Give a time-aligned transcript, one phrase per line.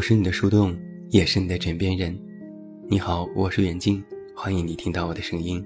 [0.00, 0.74] 我是你的树洞，
[1.10, 2.18] 也是你的枕边人。
[2.88, 4.02] 你好，我是远近，
[4.34, 5.62] 欢迎你听到我的声音。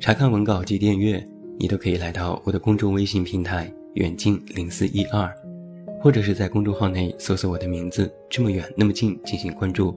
[0.00, 1.22] 查看文稿及订阅，
[1.58, 5.30] 你都可以来到我的公众微信平台“远近零四一二”，
[6.00, 9.94] 或者是在公众号内搜索我的名字“这么远那么近”进行关注。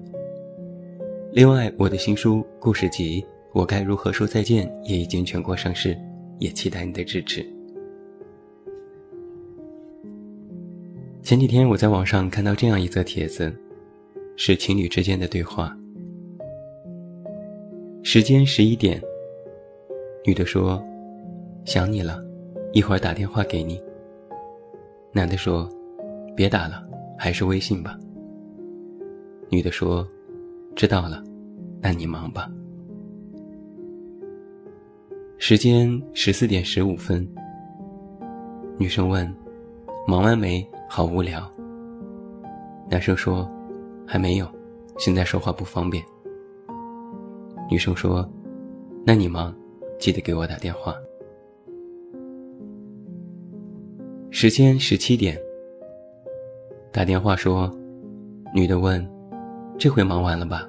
[1.31, 3.21] 另外，我的新书故事集
[3.53, 5.97] 《我该如何说再见》也已经全国上市，
[6.37, 7.49] 也期待你的支持。
[11.27, 13.53] 前几天我在网上看到这样一则帖子，
[14.37, 15.77] 是情侣之间的对话。
[18.01, 19.01] 时间十一点，
[20.25, 20.81] 女的说
[21.67, 22.23] ：“想你了，
[22.71, 23.77] 一会儿打电话给你。”
[25.11, 25.69] 男的说
[26.33, 26.81] ：“别打了，
[27.19, 27.99] 还是微信吧。”
[29.51, 30.07] 女的说
[30.77, 31.21] ：“知道了，
[31.81, 32.49] 那你忙吧。”
[35.37, 37.27] 时间十四点十五分，
[38.77, 39.29] 女生问
[40.07, 41.49] ：“忙完没？”好无聊。
[42.89, 43.49] 男生说
[44.07, 44.47] ：“还没有，
[44.97, 46.03] 现在说话不方便。”
[47.69, 48.27] 女生说
[49.05, 49.53] ：“那你忙，
[49.99, 50.95] 记得给我打电话。”
[54.31, 55.37] 时间十七点。
[56.91, 57.69] 打电话说，
[58.53, 59.05] 女的问
[59.77, 60.67] ：“这回忙完了吧？”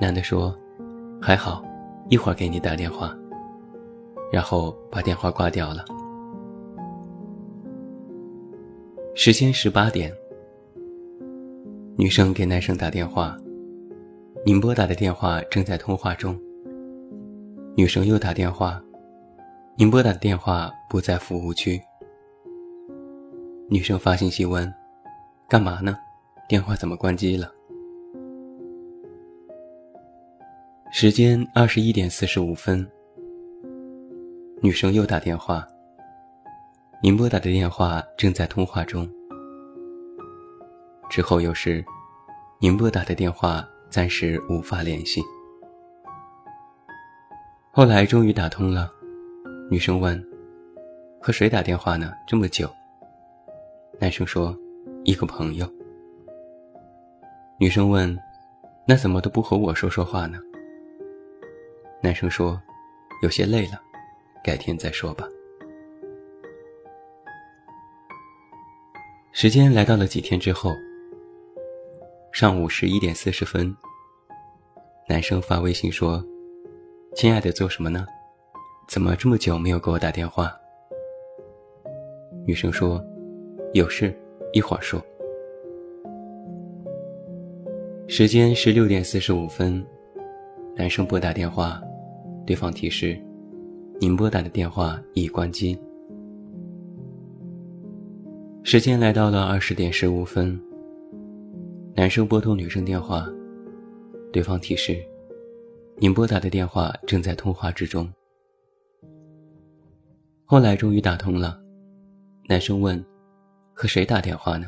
[0.00, 0.56] 男的说
[1.20, 1.62] ：“还好，
[2.08, 3.16] 一会儿给你打电话。”
[4.32, 5.84] 然后把电话挂掉了。
[9.18, 10.12] 时间十八点，
[11.96, 13.34] 女生给男生打电话，
[14.44, 16.38] 您拨打的电话正在通话中。
[17.74, 18.78] 女生又打电话，
[19.74, 21.80] 您拨打的电话不在服务区。
[23.70, 24.70] 女生发信息问
[25.48, 25.96] ：“干嘛呢？
[26.46, 27.50] 电话怎么关机了？”
[30.92, 32.86] 时间二十一点四十五分，
[34.60, 35.66] 女生又打电话。
[37.02, 39.06] 您拨打的电话正在通话中。
[41.10, 41.84] 之后又是，
[42.58, 45.22] 您拨打的电话暂时无法联系。
[47.70, 48.90] 后来终于打通了，
[49.70, 50.20] 女生问
[51.20, 52.14] ：“和谁打电话呢？
[52.26, 52.68] 这么久？”
[54.00, 54.56] 男生说
[55.04, 55.70] ：“一个朋友。”
[57.60, 58.18] 女生问
[58.88, 60.38] ：“那怎么都不和我说说话呢？”
[62.02, 62.58] 男生说
[63.22, 63.78] ：“有些累了，
[64.42, 65.28] 改天再说吧。”
[69.38, 70.70] 时间来到了几天之后，
[72.32, 73.70] 上午十一点四十分，
[75.06, 76.24] 男生发微信说
[77.14, 78.06] ：“亲爱的，做什么呢？
[78.88, 80.50] 怎么这么久没有给我打电话？”
[82.48, 82.98] 女生说
[83.74, 84.18] ：“有事，
[84.54, 85.04] 一会儿说。”
[88.08, 89.86] 时间十六点四十五分，
[90.74, 91.78] 男生拨打电话，
[92.46, 93.20] 对方提示
[94.00, 95.78] ：“您拨打的电话已关机。”
[98.68, 100.60] 时间来到了二十点十五分。
[101.94, 103.24] 男生拨通女生电话，
[104.32, 104.98] 对方提示
[105.98, 108.12] ：“您拨打的电话正在通话之中。”
[110.44, 111.62] 后来终于打通了，
[112.48, 113.00] 男生问
[113.72, 114.66] ：“和谁打电话呢？”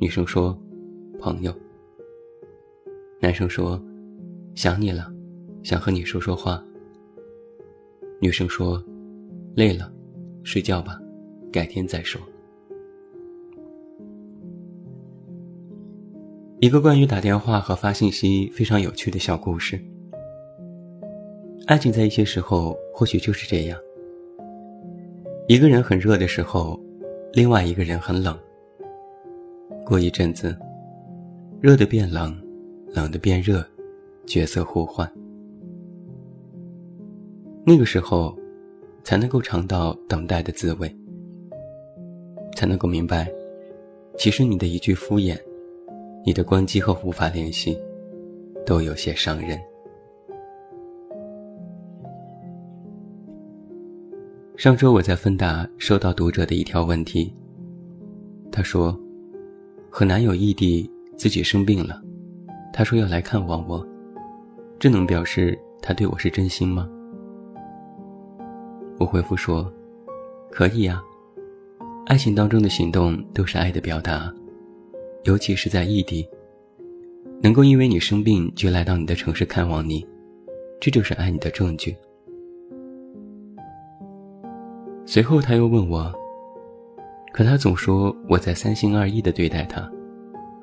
[0.00, 0.58] 女生说
[1.22, 1.54] ：“朋友。”
[3.22, 3.80] 男生说
[4.56, 5.08] ：“想你了，
[5.62, 6.60] 想和你说说话。”
[8.20, 8.84] 女生说
[9.54, 9.88] ：“累了，
[10.42, 11.00] 睡觉吧，
[11.52, 12.20] 改天再说。”
[16.58, 19.78] 一个关于打电话和发信息非常有趣的小故事。
[21.66, 23.78] 爱情在一些时候或许就是这样：
[25.48, 26.80] 一个人很热的时候，
[27.34, 28.38] 另外一个人很冷。
[29.84, 30.56] 过一阵子，
[31.60, 32.34] 热的变冷，
[32.88, 33.62] 冷的变热，
[34.24, 35.10] 角色互换。
[37.66, 38.34] 那个时候，
[39.04, 40.90] 才能够尝到等待的滋味，
[42.56, 43.30] 才能够明白，
[44.16, 45.38] 其实你的一句敷衍。
[46.26, 47.78] 你的关机和无法联系，
[48.66, 49.56] 都有些伤人。
[54.56, 57.32] 上周我在芬达收到读者的一条问题，
[58.50, 58.98] 他说
[59.88, 62.02] ：“和男友异地，自己生病了，
[62.72, 63.86] 他说要来看望我，
[64.80, 66.90] 这能表示他对我是真心吗？”
[68.98, 69.72] 我回复说
[70.50, 71.00] ：“可以呀，
[72.06, 74.34] 爱情当中的行动都是爱的表达。”
[75.26, 76.24] 尤其是在异地，
[77.42, 80.06] 能够因为你生病就来到你的城市看望你，
[80.80, 81.96] 这就是爱你的证据。
[85.04, 86.14] 随后他又问我，
[87.32, 89.90] 可他总说我在三心二意的对待他，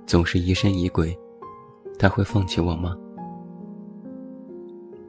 [0.05, 1.13] 总是疑神疑鬼，
[1.99, 2.97] 他会放弃我吗？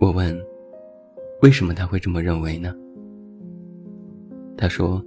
[0.00, 0.36] 我问，
[1.42, 2.74] 为什么他会这么认为呢？
[4.58, 5.00] 他说，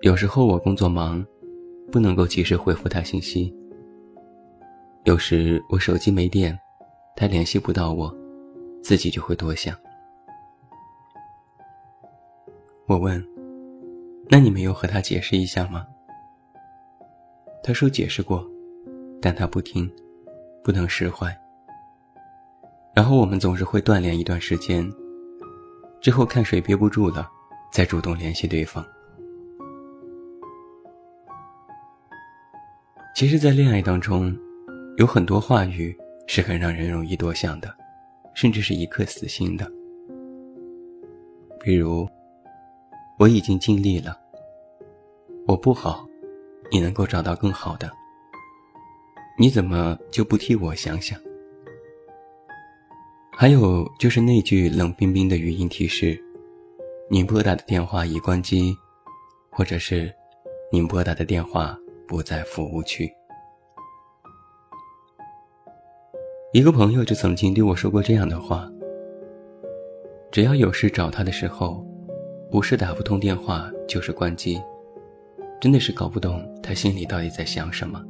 [0.00, 1.24] 有时候我工作忙。
[1.90, 3.54] 不能够及时回复他信息。
[5.04, 6.58] 有时我手机没电，
[7.14, 8.14] 他联系不到我，
[8.82, 9.76] 自己就会多想。
[12.86, 13.24] 我问
[14.28, 15.86] ：“那你没有和他解释一下吗？”
[17.62, 18.48] 他说解释过，
[19.20, 19.90] 但他不听，
[20.62, 21.36] 不能释怀。
[22.94, 24.88] 然后我们总是会断联一段时间，
[26.00, 27.28] 之后看谁憋不住了，
[27.72, 28.84] 再主动联系对方。
[33.16, 34.36] 其实，在恋爱当中。
[34.98, 35.96] 有很多话语
[36.26, 37.74] 是很让人容易多想的，
[38.34, 39.66] 甚至是一刻死心的。
[41.64, 42.06] 比如，
[43.18, 44.18] 我已经尽力了，
[45.46, 46.06] 我不好，
[46.70, 47.90] 你能够找到更好的，
[49.38, 51.18] 你怎么就不替我想想？
[53.32, 56.22] 还有就是那句冷冰冰的语音提示
[57.10, 58.76] ：“您拨打的电话已关机”，
[59.50, 60.14] 或者是
[60.70, 63.12] “您拨打的电话不在服务区”。
[66.52, 68.70] 一个朋友就曾经对我说过这样的话
[70.32, 71.84] ：“只要有事找他的时候，
[72.50, 74.58] 不是打不通电话，就是关机，
[75.60, 78.02] 真的是搞不懂他心里到底在想什么。”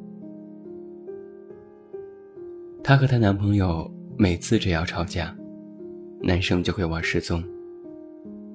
[2.85, 5.37] 她和她男朋友每次只要吵架，
[6.21, 7.43] 男生就会玩失踪，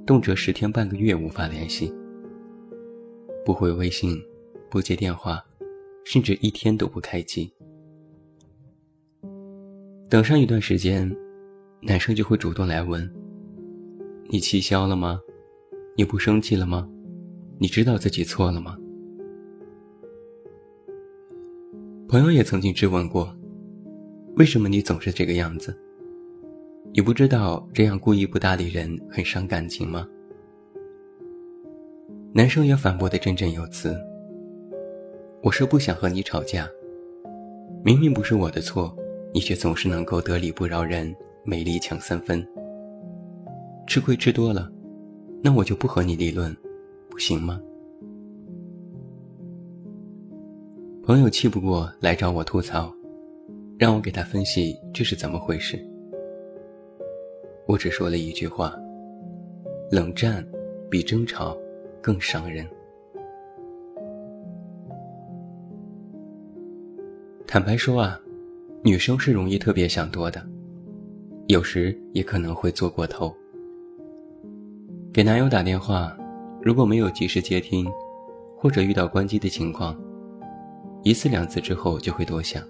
[0.05, 1.93] 动辄十天半个月无法联系，
[3.43, 4.17] 不回微信，
[4.71, 5.43] 不接电话，
[6.05, 7.51] 甚至一天都不开机。
[10.07, 11.13] 等上一段时间，
[11.81, 13.07] 男生就会主动来问
[14.31, 15.19] ：“你气消了吗？
[15.97, 16.89] 你不生气了吗？
[17.59, 18.77] 你知道自己错了吗？”
[22.07, 23.35] 朋友也曾经质问过
[24.37, 25.77] ：“为什么你总是这个样子？
[26.93, 30.07] 你不知道这样故意不搭理人很伤感情吗？”
[32.33, 33.93] 男生也反驳的振振有词
[35.43, 36.69] ：“我是不想和你吵架，
[37.83, 38.95] 明明不是我的错。”
[39.33, 41.15] 你却总是能够得理不饶人，
[41.45, 42.45] 没理抢三分。
[43.87, 44.69] 吃亏吃多了，
[45.41, 46.53] 那我就不和你理论，
[47.09, 47.61] 不行吗？
[51.01, 52.93] 朋友气不过来找我吐槽，
[53.79, 55.79] 让我给他分析这是怎么回事。
[57.65, 58.77] 我只说了一句话：
[59.89, 60.45] 冷战
[60.89, 61.57] 比争吵
[62.01, 62.67] 更伤人。
[67.51, 68.17] 坦白说啊。
[68.81, 70.41] 女生是容易特别想多的，
[71.47, 73.35] 有时也可能会做过头。
[75.11, 76.17] 给男友打电话，
[76.61, 77.85] 如果没有及时接听，
[78.57, 79.99] 或者遇到关机的情况，
[81.03, 82.63] 一次两次之后就会多想，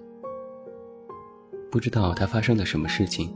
[1.72, 3.32] 不知道他发生了什么事情，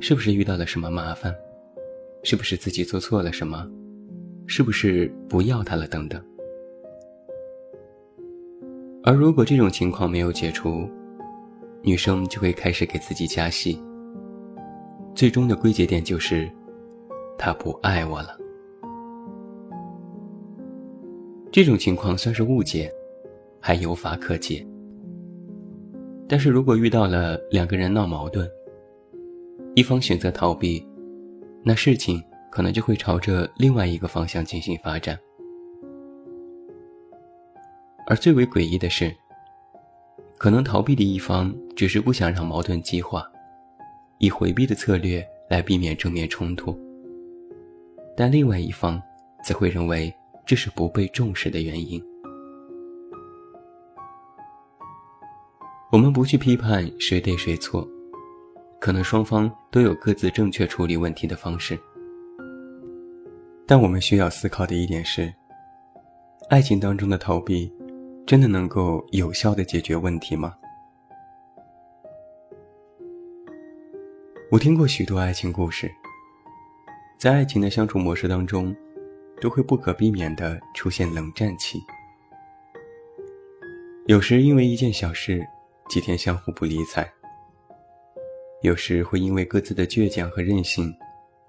[0.00, 1.34] 是不是遇到了什么麻烦，
[2.24, 3.70] 是不是自己做错了什么，
[4.46, 6.18] 是不是不要他了等等。
[9.06, 10.90] 而如果这种情况没有解除，
[11.80, 13.80] 女生就会开始给自己加戏，
[15.14, 16.50] 最终的归结点就是，
[17.38, 18.36] 他不爱我了。
[21.52, 22.92] 这种情况算是误解，
[23.60, 24.66] 还有法可解。
[26.28, 28.50] 但是如果遇到了两个人闹矛盾，
[29.76, 30.84] 一方选择逃避，
[31.62, 35.16] 那事情可能就会朝着另外一个方向进行发展。
[38.06, 39.14] 而最为诡异的是。
[40.38, 43.26] 可能逃避的一方只是不想让矛盾激化，
[44.18, 46.78] 以回避的策略来避免正面冲突，
[48.14, 49.02] 但另外一方
[49.42, 52.02] 则会认为这是不被重视的原因。
[55.90, 57.88] 我们不去批判谁对谁错，
[58.78, 61.78] 可能双方都有各自正确处理问题的方式，
[63.66, 65.32] 但我们需要思考的一点是，
[66.50, 67.72] 爱情当中的逃避。
[68.26, 70.52] 真的能够有效的解决问题吗？
[74.50, 75.88] 我听过许多爱情故事，
[77.20, 78.74] 在爱情的相处模式当中，
[79.40, 81.80] 都会不可避免的出现冷战期。
[84.06, 85.46] 有时因为一件小事，
[85.88, 87.04] 几天相互不理睬；
[88.62, 90.92] 有时会因为各自的倔强和任性，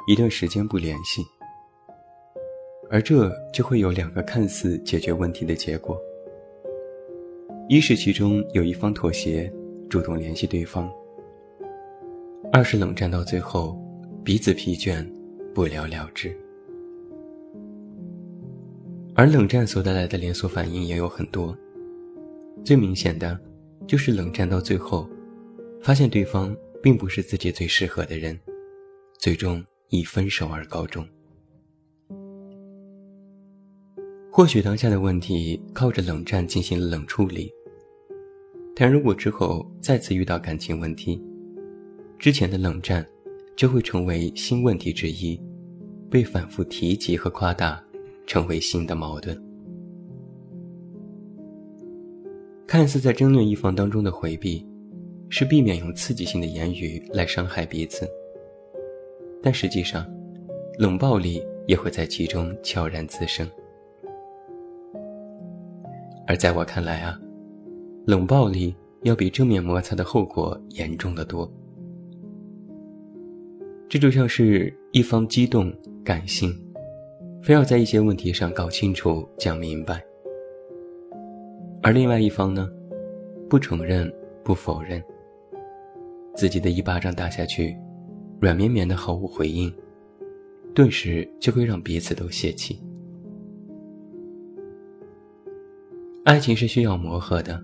[0.07, 1.25] 一段时间不联系。
[2.91, 5.99] 而这就会有两个看似解决问题的结果。
[7.69, 9.51] 一是其中有一方妥协，
[9.89, 10.87] 主动联系对方；
[12.49, 13.77] 二是冷战到最后，
[14.23, 15.05] 彼此疲倦，
[15.53, 16.33] 不了了之。
[19.15, 21.53] 而冷战所带来的连锁反应也有很多，
[22.63, 23.37] 最明显的，
[23.85, 25.05] 就是冷战到最后，
[25.81, 28.39] 发现对方并不是自己最适合的人，
[29.19, 31.05] 最终以分手而告终。
[34.31, 37.51] 或许当下的问题靠着冷战进行了冷处理，
[38.79, 41.19] 但如果之后再次遇到感情问题，
[42.19, 43.03] 之前的冷战
[43.55, 45.41] 就会成为新问题之一，
[46.11, 47.83] 被反复提及和夸大，
[48.27, 49.35] 成为新的矛盾。
[52.67, 54.63] 看似在争论一方当中的回避，
[55.27, 58.07] 是避免用刺激性的言语来伤害彼此，
[59.41, 60.05] 但实际上，
[60.77, 63.49] 冷暴力也会在其中悄然滋生。
[66.27, 67.19] 而在我看来啊，
[68.07, 68.73] 冷暴力
[69.03, 71.51] 要比正面摩擦的后果严重的多。
[73.89, 75.73] 这就像是一方激动、
[76.05, 76.57] 感性，
[77.43, 79.97] 非要在一些问题上搞清楚、讲明白；
[81.83, 82.71] 而另外一方呢，
[83.49, 84.09] 不承认、
[84.41, 85.03] 不否认，
[86.33, 87.75] 自己的一巴掌打下去，
[88.39, 89.69] 软绵绵的毫无回应，
[90.73, 92.81] 顿时就会让彼此都泄气。
[96.23, 97.61] 爱情是需要磨合的，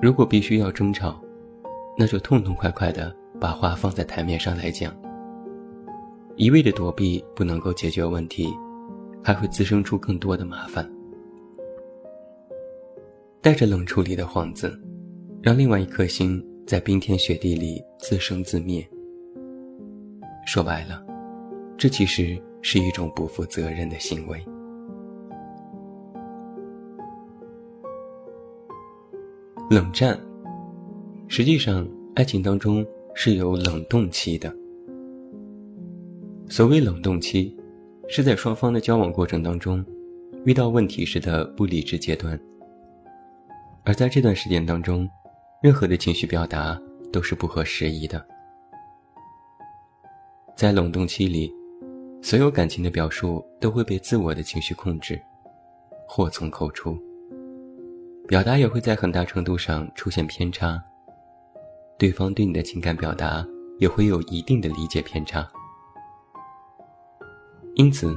[0.00, 1.20] 如果必须要争吵，
[1.96, 4.94] 那就痛痛快快的把话放在台面上来讲。
[6.36, 8.48] 一味的躲避不能够解决问题，
[9.24, 10.88] 还会滋生出更多的麻烦。
[13.40, 14.80] 带着冷处理的幌子，
[15.42, 18.88] 让另外一颗心在冰天雪地里自生自灭。
[20.46, 21.04] 说白了，
[21.76, 24.40] 这其实是一种不负责任的行为。
[29.70, 30.18] 冷战，
[31.28, 32.82] 实际上，爱情当中
[33.14, 34.50] 是有冷冻期的。
[36.48, 37.54] 所谓冷冻期，
[38.08, 39.84] 是在双方的交往过程当中，
[40.46, 42.40] 遇到问题时的不理智阶段。
[43.84, 45.06] 而在这段时间当中，
[45.62, 46.80] 任何的情绪表达
[47.12, 48.26] 都是不合时宜的。
[50.56, 51.52] 在冷冻期里，
[52.22, 55.20] 所有感情的表述都会被自我的情绪控制，
[56.08, 56.98] 祸从口出。
[58.28, 60.78] 表达也会在很大程度上出现偏差，
[61.98, 63.42] 对方对你的情感表达
[63.78, 65.48] 也会有一定的理解偏差。
[67.74, 68.14] 因此，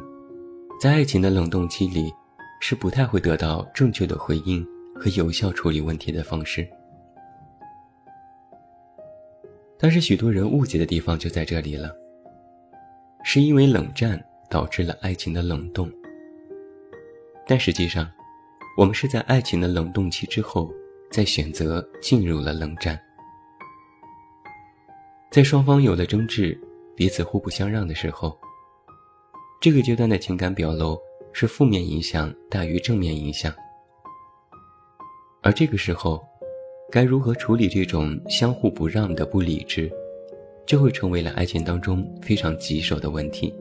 [0.82, 2.14] 在爱情的冷冻期里，
[2.60, 6.68] 是不太会得到正确的回应和有效处理问题的方式。
[9.80, 11.90] 但是，许多人误解的地方就在这里了，
[13.24, 15.90] 是因为冷战导致了爱情的冷冻，
[17.48, 18.12] 但实际上。
[18.78, 20.74] 我们是在爱情的冷冻期之后，
[21.12, 23.00] 再选择进入了冷战。
[25.30, 26.60] 在双方有了争执，
[26.96, 28.38] 彼此互不相让的时候，
[29.60, 30.98] 这个阶段的情感表露
[31.34, 33.54] 是负面影响大于正面影响。
[35.42, 36.24] 而这个时候，
[36.90, 39.92] 该如何处理这种相互不让的不理智，
[40.66, 43.54] 就会成为了爱情当中非常棘手的问题。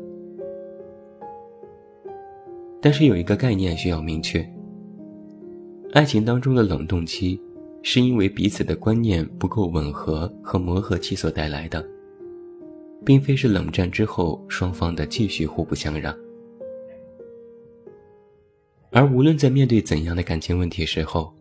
[2.80, 4.48] 但是有一个概念需要明确。
[5.92, 7.40] 爱情当中的冷冻期，
[7.82, 11.84] 是因为彼此的观念不够吻合和磨合期所带来的，
[13.04, 16.16] 并非是冷战之后双方的继续互不相让。
[18.92, 21.34] 而无论在面对怎样的感情问题时候，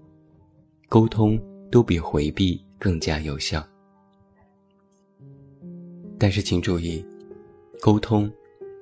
[0.87, 1.39] 沟通
[1.69, 3.63] 都比回避更加有效。
[6.17, 7.05] 但是请注意，
[7.79, 8.31] 沟通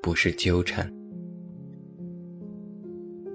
[0.01, 0.89] 不是纠缠，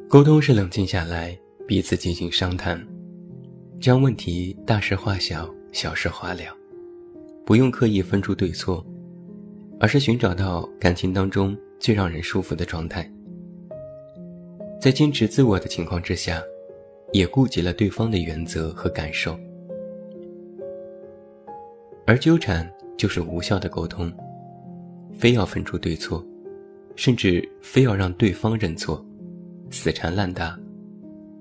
[0.08, 1.38] 沟通是冷静下来。
[1.72, 2.86] 彼此进行商谈，
[3.80, 6.54] 将问题大事化小，小事化了，
[7.46, 8.84] 不用刻意分出对错，
[9.80, 13.10] 而是寻找到感情当中最让人舒服的状态。
[14.82, 16.42] 在坚持自我的情况之下，
[17.10, 19.34] 也顾及了对方的原则和感受。
[22.06, 24.12] 而纠缠就是无效的沟通，
[25.18, 26.22] 非要分出对错，
[26.96, 29.02] 甚至非要让对方认错，
[29.70, 30.61] 死缠烂打。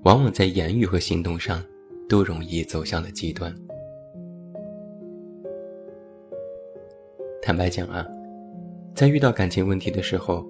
[0.04, 1.62] 往往在言语和行动上，
[2.08, 3.54] 都容易走向了极端。
[7.40, 8.04] 坦白讲啊，
[8.94, 10.44] 在遇到感情问题的时候，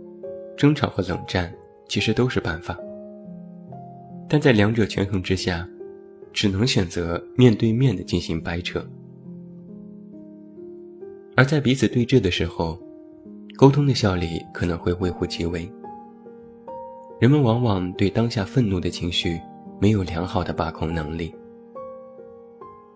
[0.56, 1.52] 争吵和冷战
[1.86, 2.78] 其实都是办法。
[4.26, 5.68] 但在两者权衡之下，
[6.32, 8.82] 只能选择面对面的进行掰扯。
[11.36, 12.78] 而在彼此对峙的时候，
[13.56, 15.70] 沟通的效力可能会微乎其微。
[17.22, 19.40] 人们往往对当下愤怒的情绪
[19.80, 21.32] 没有良好的把控能力，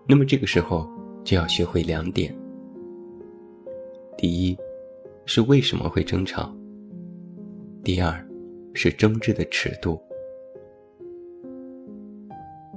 [0.05, 0.85] 那么这个时候
[1.23, 2.37] 就要学会两点：
[4.17, 4.57] 第一，
[5.25, 6.53] 是为什么会争吵；
[7.85, 8.21] 第二，
[8.73, 9.97] 是争执的尺度。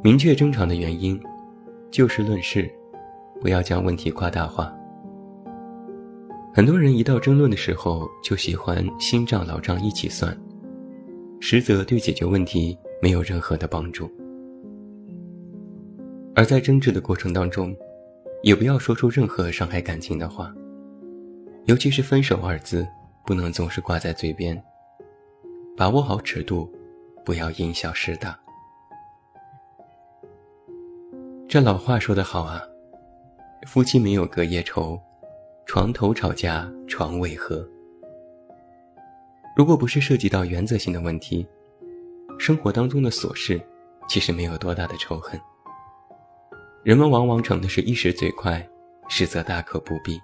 [0.04, 1.20] 明确争吵的原因，
[1.90, 2.70] 就事论事，
[3.40, 4.72] 不要将问题夸大化。
[6.54, 10.32] 很多人一到争论的时候，就喜欢新账老账一起算。
[11.40, 14.10] 实则对解决问题没有任何的帮助。
[16.34, 17.74] 而在争执的过程当中，
[18.42, 20.54] 也不要说出任何伤害感情的话，
[21.64, 22.86] 尤其是“分手”二字，
[23.26, 24.62] 不能总是挂在嘴边。
[25.76, 26.70] 把握好尺度，
[27.24, 28.38] 不要因小失大。
[31.48, 32.62] 这老话说得好啊，
[33.66, 35.00] 夫妻没有隔夜仇，
[35.66, 37.66] 床头吵架床尾和。
[39.56, 41.46] 如果不是涉及到原则性的问题，
[42.38, 43.60] 生活当中的琐事，
[44.08, 45.38] 其实没有多大的仇恨。
[46.82, 48.66] 人们往往逞的是一时嘴快，
[49.08, 50.18] 实则大可不必。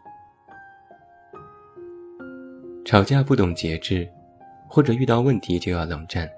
[2.84, 4.08] 吵架不懂节制，
[4.68, 6.30] 或者遇到问题就要冷战，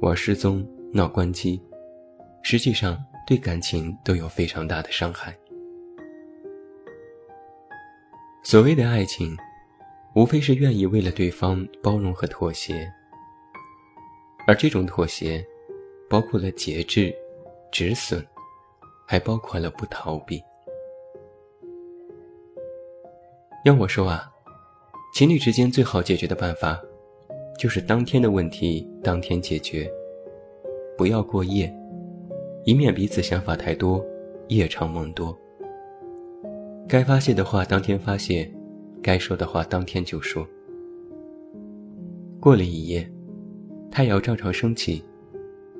[0.00, 1.60] 玩失踪、闹关机，
[2.42, 5.36] 实际上对感情都有非常大的伤害。
[8.44, 9.36] 所谓的爱情，
[10.16, 12.90] 无非是愿意为了对方包容和妥协，
[14.46, 15.46] 而这种妥协，
[16.08, 17.14] 包括了节制、
[17.70, 18.26] 止损。
[19.08, 20.42] 还包括了不逃避。
[23.64, 24.28] 要我说啊，
[25.14, 26.82] 情侣之间最好解决的办法，
[27.56, 29.88] 就是当天的问题当天解决，
[30.98, 31.72] 不要过夜，
[32.64, 34.04] 以免彼此想法太多，
[34.48, 35.38] 夜长梦多。
[36.88, 38.52] 该发泄的话当天发泄，
[39.06, 40.44] 该说的话当天就说。
[42.40, 43.08] 过了一夜，
[43.88, 45.00] 太阳照常升起，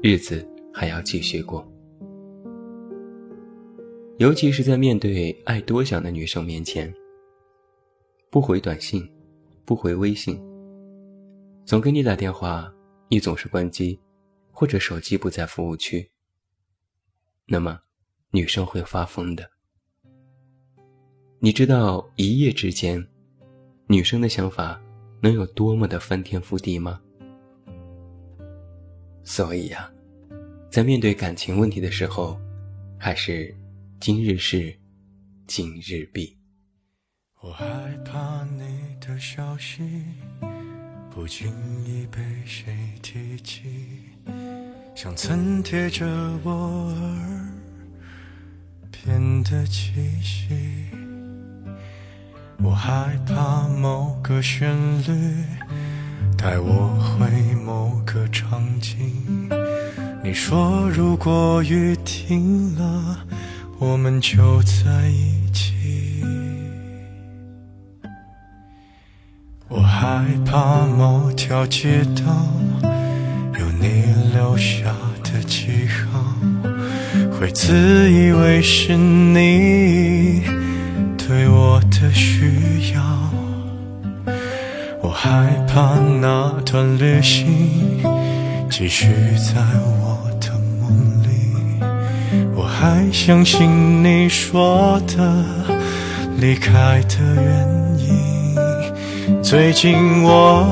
[0.01, 1.69] 日子还要继续过。
[4.19, 6.95] 尤其是在面对爱多想的女生面前，
[8.31, 9.05] 不回短信，
[9.65, 10.41] 不回微信，
[11.65, 12.73] 总给你打电话，
[13.09, 13.99] 你总是关机，
[14.53, 16.09] 或者手机不在服务区，
[17.45, 17.81] 那么
[18.31, 19.51] 女生会发疯的。
[21.41, 23.05] 你知道一夜之间，
[23.87, 24.81] 女生的想法
[25.21, 27.01] 能有多么的翻天覆地吗？
[29.25, 29.91] 所以呀，
[30.71, 32.39] 在面对感情问题的时候，
[32.99, 33.55] 还是。
[33.99, 34.77] 今日事
[35.47, 36.37] 今日毕
[37.41, 37.65] 我害
[38.05, 39.83] 怕你的消息
[41.11, 41.49] 不经
[41.83, 43.63] 意被谁提起
[44.95, 46.07] 像曾贴着
[46.45, 47.53] 我耳
[48.91, 50.55] 边的气息
[52.63, 54.75] 我害怕某个旋
[55.07, 55.13] 律
[56.37, 57.27] 带我回
[57.65, 59.49] 某个场景
[60.23, 63.19] 你说如果雨停了
[63.79, 65.75] 我们就在一起。
[69.69, 72.23] 我害怕某条街道
[73.59, 76.25] 有你留下的记号，
[77.39, 80.43] 会自以为是你
[81.27, 83.03] 对我的需要。
[85.03, 88.01] 我害怕那段旅行
[88.71, 91.85] 继续在我的梦里。
[92.55, 92.67] 我。
[92.79, 95.45] 还相信你说的
[96.39, 97.67] 离开的原
[97.99, 99.43] 因。
[99.43, 100.67] 最近我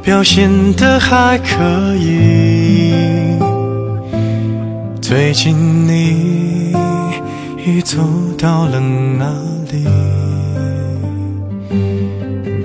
[0.00, 3.36] 表现的还可以。
[5.02, 6.19] 最近你
[7.66, 7.98] 已走
[8.38, 9.26] 到了哪
[9.70, 9.86] 里？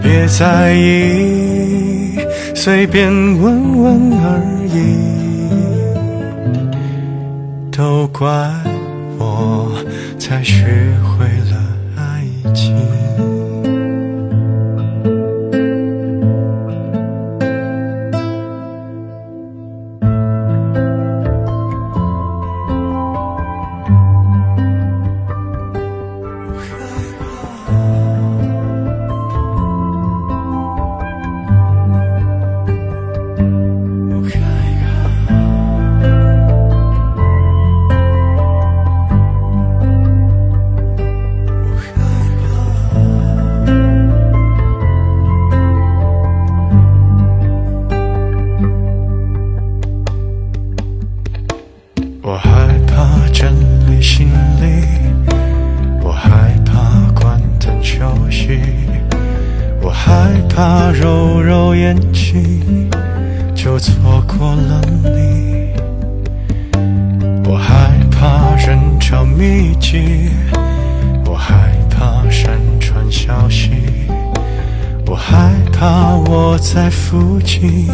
[0.02, 2.18] 别在意，
[2.56, 4.42] 随便问问而
[4.74, 4.78] 已。
[7.72, 8.30] 都怪
[9.18, 9.72] 我，
[10.18, 10.66] 才学
[71.26, 73.72] 我害怕山川消息
[75.08, 77.88] 我害怕我在附近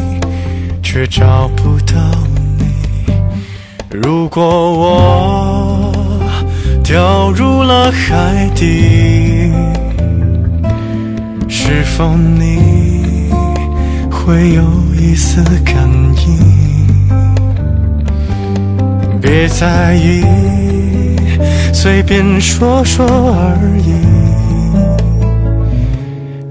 [0.82, 1.96] 却找不到
[2.58, 3.14] 你。
[3.90, 5.92] 如果我
[6.84, 9.52] 掉入了海底
[11.48, 13.30] 是否你
[14.10, 14.64] 会有
[14.96, 15.90] 一丝感
[16.26, 16.62] 应？
[19.22, 20.71] 别在意。
[21.74, 23.94] 随便说说而已，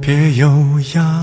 [0.00, 0.48] 别优
[0.94, 1.19] 雅。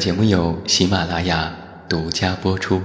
[0.00, 1.54] 节目由喜马拉雅
[1.86, 2.80] 独家播出。